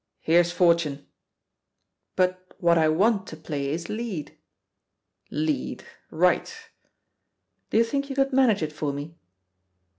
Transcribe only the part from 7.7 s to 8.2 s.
you think you